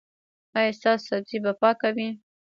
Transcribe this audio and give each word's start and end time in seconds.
ایا 0.57 0.71
ستاسو 0.79 1.03
سبزي 1.09 1.37
به 1.43 1.51
پاکه 1.61 1.89
وي؟ 1.95 2.09